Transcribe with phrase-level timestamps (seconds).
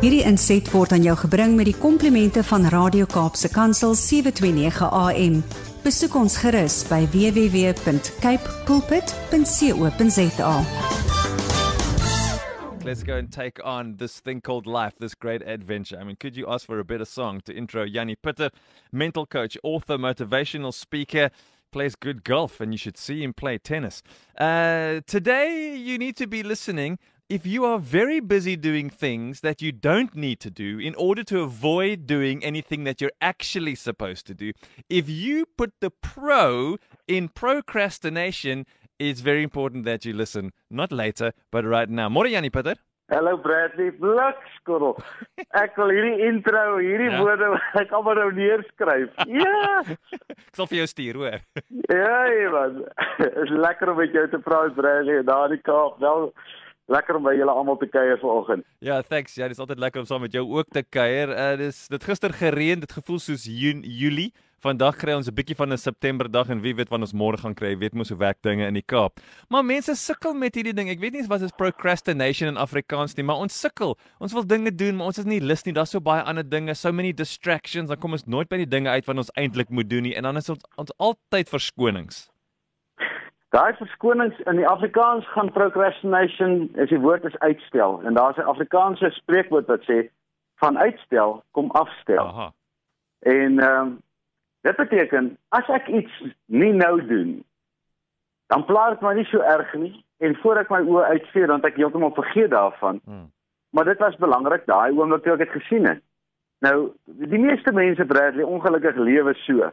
[0.00, 5.34] Hierdie inset word aan jou gebring met die komplimente van Radio Kaapse Kansel 729 AM.
[5.84, 10.54] Besoek ons gerus by www.cape pulpit.co.za.
[12.80, 16.00] Let's go and take on this thing called life, this great adventure.
[16.00, 18.48] I mean, could you ask for a better song to intro Yanni Pitter,
[18.90, 21.28] mental coach, author, motivational speaker,
[21.72, 24.02] plays good golf, and you should see him play tennis.
[24.38, 26.98] Uh, today, you need to be listening
[27.30, 31.22] if you are very busy doing things that you don't need to do in order
[31.22, 34.52] to avoid doing anything that you're actually supposed to do.
[34.88, 38.66] If you put the pro in procrastination,
[38.98, 42.08] it's very important that you listen, not later, but right now.
[42.08, 42.74] Môre Janie Pieter.
[43.12, 44.92] Hallo Bradley, blikskorrel.
[45.58, 47.18] Ek wil hierdie intro, hierdie Ja.
[47.22, 47.48] woorde
[47.80, 49.10] ek almal nou neerskryf.
[49.26, 49.82] Ja.
[50.30, 51.40] Ek sal vir jou stuur, hoor.
[51.90, 52.20] Ja,
[52.54, 52.84] man.
[53.42, 55.98] Is lekker om met jou te praat Bradley daar in die Kaap.
[56.02, 56.30] Wel
[56.90, 58.66] lekker om by julle almal te kuier vanoggend.
[58.84, 59.34] Ja, thanks.
[59.38, 61.30] Ja, dis altyd lekker om saam met jou ook te kuier.
[61.30, 64.32] Uh dis dit gister gereën, dit gevoel soos Julie.
[64.60, 67.38] Vandag kry ons 'n bietjie van 'n September dag en wie weet wat ons môre
[67.38, 67.70] gaan kry.
[67.70, 69.20] Jy weet mos hoe werk dinge in die Kaap.
[69.48, 70.90] Maar mense sukkel met hierdie ding.
[70.90, 73.96] Ek weet nie wat is procrastination in Afrikaans nie, maar ons sukkel.
[74.20, 75.72] Ons wil dinge doen, maar ons is nie lus nie.
[75.72, 77.88] Daar's so baie ander dinge, so many distractions.
[77.88, 80.22] Dan kom ons nooit by die dinge uit wat ons eintlik moet doen nie en
[80.22, 82.28] dan is ons, ons altyd verskonings.
[83.50, 88.50] Daai verskonings in die Afrikaans gaan procrastination, is die woord is uitstel en daar's 'n
[88.52, 90.08] Afrikaanse spreekwoord wat sê
[90.62, 92.26] van uitstel kom afstel.
[92.26, 92.52] Aha.
[93.18, 93.98] En ehm um,
[94.60, 97.44] dit beteken as ek iets nie nou doen,
[98.46, 101.62] dan pla dit my nie so erg nie en voor ek my oë uitvee dan
[101.62, 103.00] ek heeltemal vergeet daarvan.
[103.04, 103.30] Hmm.
[103.70, 106.02] Maar dit was belangrik daai oomblik toe ek dit gesien het.
[106.60, 109.70] Nou, die meeste mense Bradley ongelukkig lewe so.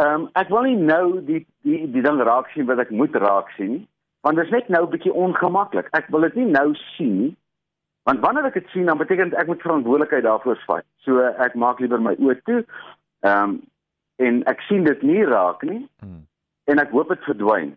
[0.00, 3.14] Ehm um, ek wil nie nou die die die ding raak sien wat ek moet
[3.14, 3.82] raak sien
[4.22, 5.88] want dit is net nou 'n bietjie ongemaklik.
[5.92, 7.36] Ek wil dit nie nou sien nie.
[8.04, 10.84] Want wanneer ek dit sien, dan beteken dit ek moet verantwoordelikheid daarvoor vat.
[11.04, 12.64] So ek maak liewer my oë toe.
[13.20, 13.62] Ehm um,
[14.16, 16.26] en ek sien dit nie raak nie Hmm.
[16.64, 17.76] en ek hoop dit verdwyn.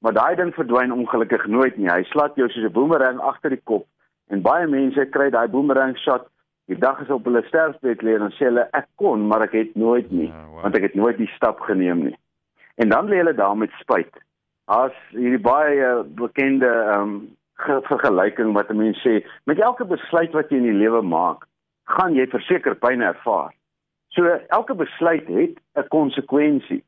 [0.00, 1.88] Maar daai ding verdwyn ongelukkig nooit nie.
[1.88, 3.86] Hy slaat jou soos 'n boemerang agter die kop
[4.30, 6.28] en baie mense kry daai boemerang shot
[6.66, 9.52] die dag is op hulle sterfbed lê en dan sê hulle ek kon, maar ek
[9.52, 10.62] het nooit nie, Ja, wow.
[10.62, 12.16] want ek het nooit die stap geneem nie.
[12.76, 14.12] En dan lê hulle daar met spyt.
[14.66, 19.84] As hierdie baie uh, bekende ehm um, ge- vergelyking wat 'n mens sê, met elke
[19.84, 21.46] besluit wat jy in die lewe maak,
[21.84, 23.54] gaan jy verseker pyn ervaar.
[24.08, 26.82] So elke besluit het 'n konsekwensie.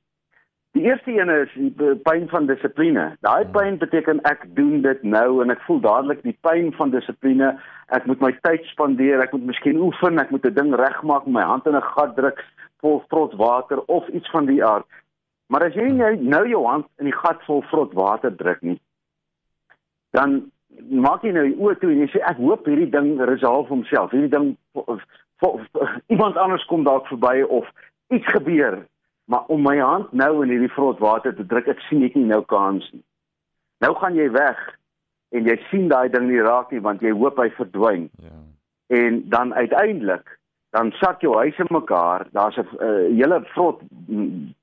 [0.78, 3.08] Die eerste een is die pyn van dissipline.
[3.26, 7.48] Daai pyn beteken ek doen dit nou en ek voel dadelik die pyn van dissipline.
[7.96, 11.42] Ek moet my tyd spandeer, ek moet miskien oefen, ek moet 'n ding regmaak, my
[11.42, 12.38] hand in 'n gat druk
[12.80, 14.86] vol vrot water of iets van die aard.
[15.50, 18.78] Maar as jy nou, nou jou hand in die gat vol vrot water druk nie,
[20.12, 20.50] dan
[20.90, 24.10] maak jy nou die oë toe en jy sê ek hoop hierdie ding resolve homself.
[24.12, 24.98] Hierdie ding vo-
[25.40, 25.60] vo-
[26.06, 27.66] iemand anders kom dalk verby of
[28.10, 28.86] iets gebeur.
[29.28, 32.24] Maar om my hand nou in hierdie vrot water te druk, ek sien net nie
[32.24, 33.02] nou kans nie.
[33.84, 34.58] Nou gaan jy weg
[35.36, 38.32] en jy sien daai ding nie raak nie want jy hoop hy verdwyn Ja.
[38.96, 40.38] en dan uiteindelik
[40.72, 42.26] dan sak jou huis in mekaar.
[42.32, 43.80] Daar's 'n uh, hele vrot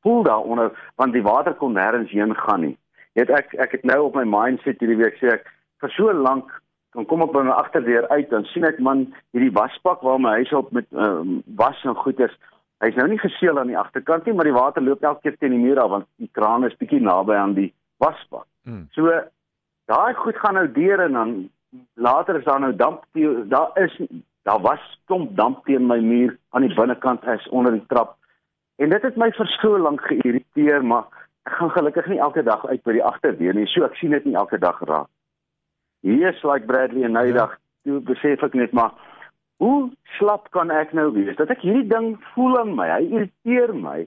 [0.02, 2.78] poel daaronder want die water kon nêrens heen gaan nie.
[3.14, 5.46] Jy weet ek ek het nou op my mindset hierdie week sê ek
[5.82, 6.50] vir so lank
[6.94, 10.30] dan kom ek by my agterdeur uit dan sien ek man hierdie wasbak waar my
[10.42, 12.34] huis op met um, was en goed is.
[12.84, 15.56] Hy's nou nie geseël aan die agterkant nie, maar die water loop elke keer teen
[15.56, 17.70] die muur af want die kraan is bietjie naby aan die
[18.04, 18.48] wasbak.
[18.68, 18.88] Hmm.
[18.92, 19.12] So
[19.88, 21.36] daai goed gaan nou deur en dan
[21.94, 23.96] later is daar nou damp te- daar is
[24.44, 28.18] daar was klomp damp teen my muur aan die binnekant as onder die trap.
[28.78, 31.06] En dit het my vir so lank geïrriteer, maar
[31.48, 33.68] ek gaan gelukkig nie elke dag uit by die agterdeur nie.
[33.72, 35.08] So ek sien dit nie elke dag raak.
[36.02, 38.92] Hier is like Bradley en nou dag, toe besef ek net maar
[39.64, 42.88] hoe slap kan ek nou wees dat ek hierdie ding voel aan my.
[42.92, 44.06] Hy irriteer my,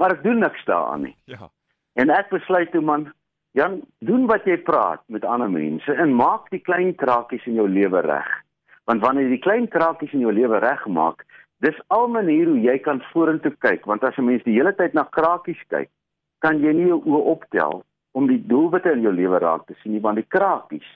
[0.00, 1.16] maar ek doen niks daaraan nie.
[1.30, 1.50] Ja.
[1.98, 3.08] En ek besluit toe man,
[3.56, 7.66] Jan, doen wat jy praat met ander mense en maak die klein krakies in jou
[7.68, 8.28] lewe reg.
[8.86, 11.24] Want wanneer jy die klein krakies in jou lewe regmaak,
[11.64, 14.94] dis al maniere hoe jy kan vorentoe kyk, want as 'n mens die hele tyd
[14.94, 15.90] na krakies kyk,
[16.38, 17.82] kan jy nie jou oë optel
[18.12, 20.86] om die doelwitte in jou lewe raak te sien nie, want die krakies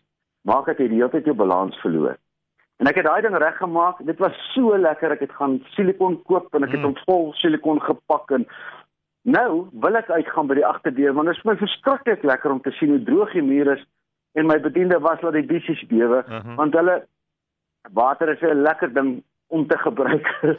[0.44, 2.16] maak dat jy die hele tyd jou balans verloor.
[2.82, 4.00] En ek het daai ding reggemaak.
[4.06, 5.12] Dit was so lekker.
[5.14, 6.84] Ek het gaan silikon koop en ek het Mm.
[6.90, 8.46] hom vol silikon gepak en
[9.24, 12.60] nou wil ek uitgaan by die agterdeur want dit is vir my verskriklik lekker om
[12.60, 13.84] te sien hoe droog die muur is
[14.34, 16.56] en my bediende was laat die bissies bewe Mhm.
[16.56, 16.96] want hulle
[17.92, 20.26] water is 'n lekker ding om te gebruik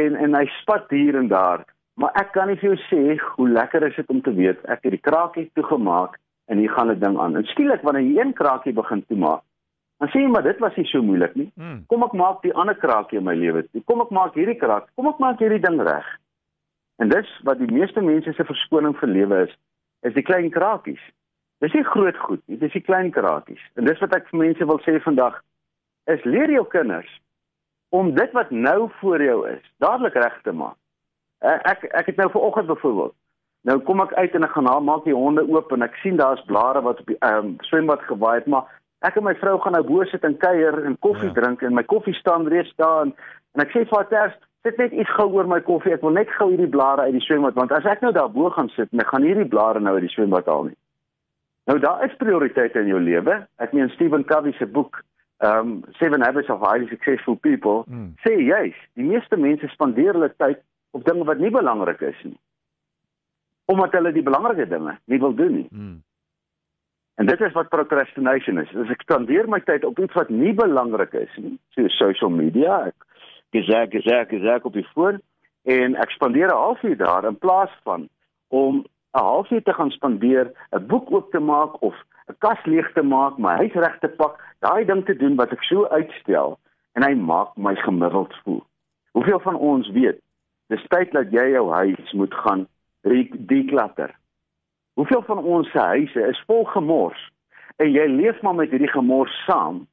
[0.00, 1.64] en en hy spat hier en daar.
[1.96, 4.82] Maar ek kan nie vir jou sê hoe lekker is dit om te weet ek
[4.82, 7.36] het die kraakie toegemaak en hier gaan 'n ding aan.
[7.36, 9.40] En skielik wanneer jy een kraakie begin toemaak,
[10.02, 11.46] Dan sê jy maar dit was nie so moeilik nie.
[11.54, 11.84] Mm.
[11.86, 13.62] Kom ek maak die ander kraakie in my lewe.
[13.70, 13.84] toe.
[13.86, 14.88] Kom ek maak hierdie kraak.
[14.98, 16.08] Kom ek maak hierdie ding reg.
[16.98, 19.54] En dis wat die meeste mense se verskoning vir lewe is,
[20.02, 21.00] is die klein kraakies.
[21.62, 23.62] Dis nie groot goed nie, dis die klein kraakies.
[23.78, 25.38] En dis wat ek vir mense wil sê vandag
[26.10, 27.10] is leer jou kinders
[27.94, 30.74] om dit wat nou voor jou is, dadelik reg te maak.
[31.46, 33.14] Eh, Ek ek het nou vanoggend byvoorbeeld
[33.62, 36.16] Nou kom ek uit en ek gaan na maak die honde oop en ek sien
[36.18, 38.66] daar's blare wat op die um, swembad gewaai het, maar
[39.02, 41.34] ek en my vrou gaan nou bo sit en kuier en koffie Ja.
[41.40, 43.12] drink en my koffie staan reeds daar en,
[43.54, 45.92] en ek sê vir haar ters, sit net iets gou oor my koffie.
[45.92, 48.50] Ek wil net gou hierdie blare uit die swembad want as ek nou daar bo
[48.50, 50.76] gaan sit en ek gaan hierdie blare nou uit die swembad haal nie.
[51.66, 53.46] Nou daar is prioriteite in jou lewe.
[53.58, 55.02] Ek meen Stephen Covey se boek
[55.42, 58.14] um Seven Habits of Highly Successful People Mm.
[58.24, 60.58] sê juis, die meeste mense spandeer hulle tyd
[60.92, 62.38] op dinge wat nie belangrik is nie.
[63.70, 65.66] Omdat hulle die belangrike dinge nie wil doen nie.
[65.70, 66.02] Mm.
[67.22, 68.70] En dit is wat procrastination is.
[68.74, 72.80] As ek spandeer my tyd op iets wat nie belangrik is nie, so social media,
[72.90, 73.04] ek
[73.54, 75.20] gesê gesê gesê op die foon
[75.70, 78.08] en ek spandeer 'n halfuur daar in plaas van
[78.50, 78.82] om
[79.14, 81.94] 'n halfuur te gaan spandeer, 'n boek oop te maak of
[82.28, 85.52] 'n kas leeg te maak, my huis reg te pak, daai ding te doen wat
[85.52, 86.58] ek so uitstel
[86.94, 88.64] en hy maak my gemiddeld voel.
[89.12, 90.18] Hoeveel van ons weet,
[90.68, 92.66] dis tyd dat jy jou huis moet gaan
[93.46, 94.10] declutter.
[94.94, 97.30] Hoeveel van ons se huise is vol gemors
[97.76, 99.86] en jy leef maar met hierdie gemors saam,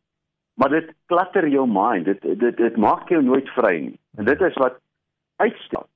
[0.60, 2.06] maar dit klatter jou mind.
[2.06, 4.00] Dit dit dit maak jou nooit vry nie.
[4.18, 4.80] En dit is wat
[5.40, 5.88] uitstel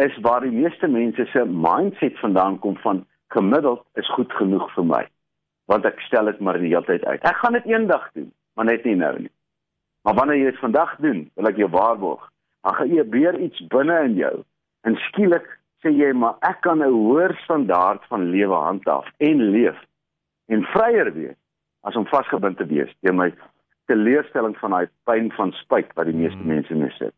[0.00, 3.02] is waar die meeste mense se mindset vandaan kom van
[3.34, 5.02] gemiddeld is goed genoeg vir my.
[5.68, 7.20] Want ek stel dit maar die hele tyd uit.
[7.20, 9.32] Ek gaan dit eendag doen, maar net nie nou nie.
[10.06, 12.22] Maar wanneer jy dit vandag doen, wil ek jou waarborg,
[12.64, 14.34] dan weer iets binne in jou
[14.88, 19.78] en skielik sê jy maar ek kan 'n hoër standaard van lewe handhaaf en leef
[20.48, 21.36] en vryer wees
[21.82, 23.32] as om vasgebind te wees deur my
[23.86, 26.46] teleurstelling van daai pyn van spyt wat die meeste Mm.
[26.46, 27.14] mense mee sit.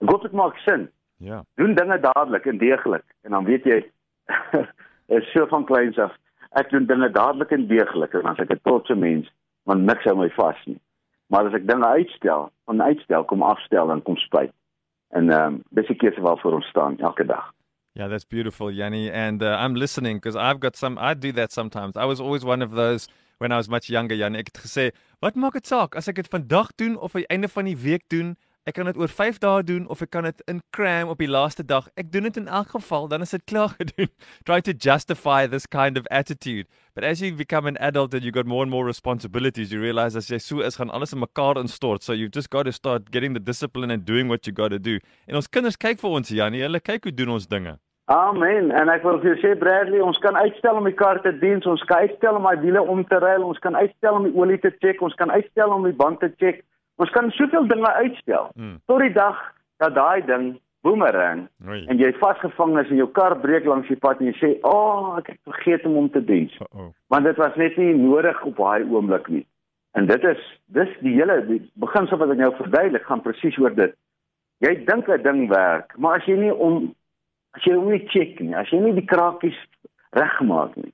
[0.00, 0.88] Ek hoop dit maak sin.
[1.18, 1.44] Ja.
[1.56, 3.84] Doen dinge dadelik en deeglik en dan weet jy
[5.16, 6.12] is so van kleins af
[6.58, 9.30] ek doen dinge dadelik en deeglik en as ek 'n trotse mens,
[9.64, 10.80] want niks hou my vas nie.
[11.30, 14.52] Maar as ek dinge uitstel, van uitstel kom afstel en kom spyt.
[15.10, 17.52] En ehm um, dis die keuse waarvoor ons staan elke dag.
[17.94, 19.10] Yeah, that's beautiful, Yanni.
[19.10, 20.96] And uh, I'm listening because I've got some.
[20.98, 21.96] I do that sometimes.
[21.96, 23.06] I was always one of those
[23.38, 24.38] when I was much younger, Yanni.
[24.38, 27.64] Ek het gesê, "Wat maak saak as ek dit vandag doen of aan einde van
[27.64, 28.36] die week doen?
[28.62, 31.26] Ek kan dit oor 5 dae doen of ek kan dit in cram op die
[31.26, 31.88] laaste dag.
[31.98, 34.10] Ek doen dit in elk geval, dan is dit klaar gedoen."
[34.46, 36.68] Try to justify this kind of attitude.
[36.94, 40.14] But as you become an adult and you got more and more responsibilities, you realize
[40.14, 42.04] as jy so is, gaan alles in mekaar instort.
[42.04, 44.78] So you've just got to start getting the discipline and doing what you got to
[44.78, 45.00] do.
[45.26, 46.62] En ons kinders kyk vir ons, Yanni.
[46.62, 47.80] Hulle kyk hoe doen ons dinge.
[48.14, 48.70] Amen.
[48.70, 51.58] En ek wil vir jou sê Bradley, ons kan uitstel om die kar te dien,
[51.66, 54.58] ons kan uitstel om my wiele om te ruil, ons kan uitstel om die olie
[54.62, 56.62] te check, ons kan uitstel om die band te check.
[56.96, 58.80] Ons kan soveel dinge uitstel Mm.
[58.86, 59.38] tot die dag
[59.78, 61.86] dat daai ding boomerang Oei.
[61.86, 64.70] en jy vasgevang is en jou kar breek langs die pad en jy sê, "O,
[64.70, 66.92] oh, ek het vergeet om hom te dien." Uh-oh.
[67.08, 69.46] Want dit was net nie nodig op daai oomblik nie.
[69.92, 73.74] En dit is dis die hele die beginsel wat ek nou verduidelik gaan presies oor
[73.74, 73.94] dit.
[74.58, 76.94] Jy dink 'n ding werk, maar as jy nie om
[77.54, 79.58] as jy hom nie check nie, as jy nie die kraakies
[80.16, 80.92] regmaak nie,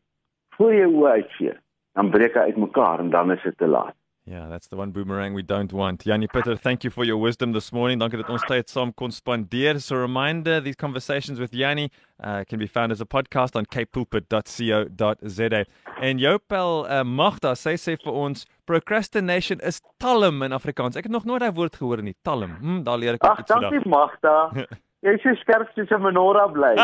[0.57, 1.55] voor jy oë uitvee,
[1.95, 3.95] dan breek hy uitmekaar en dan is dit te laat.
[4.31, 6.05] Yeah, that's the one boomerang we don't want.
[6.05, 7.99] Yanni Pitter, thank you for your wisdom this morning.
[7.99, 9.81] Dankie dat ons tyd saam kon spandeer.
[9.81, 11.91] So a reminder, these conversations with Yanni
[12.23, 15.65] uh, can be found as a podcast on capepulpit.co.za.
[16.03, 20.97] En jou pel uh, Magda sê sê vir ons procrastination is talm in Afrikaans.
[21.01, 22.53] Ek het nog nooit daai woord gehoor nie, talm.
[22.61, 23.73] Hm, daar leer ek ook Ag, iets vandag.
[23.73, 24.69] dankie Magda.
[25.05, 26.75] Jy's so skerp soos 'n menorah bly.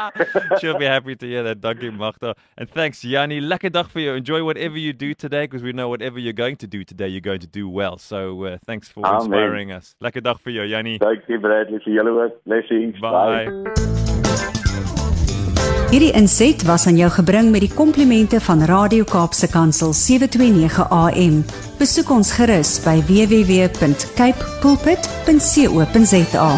[0.60, 1.60] She'll be happy to hear that.
[1.60, 2.34] Dankie Magda.
[2.56, 3.40] And thanks Yanni.
[3.40, 4.14] Lekker dag vir jou.
[4.16, 7.20] Enjoy whatever you do today because we know whatever you're going to do today, you're
[7.20, 7.98] going to do well.
[7.98, 9.20] So uh, thanks for Amen.
[9.20, 9.96] inspiring us.
[10.00, 10.98] Lekker dag vir jou Yanni.
[10.98, 12.38] Dankie Bradley vir julle ook.
[12.44, 13.00] Blessings.
[13.00, 13.50] Bye.
[15.90, 21.44] Hierdie inset was aan jou gebring met die komplimente van Radio Kaapse Kansel 729 AM.
[21.78, 26.48] Besoek ons gerus by www.cape pulpit.co.za.